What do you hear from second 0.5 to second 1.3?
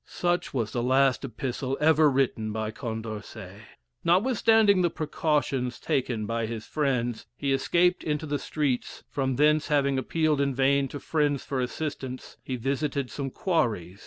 was the last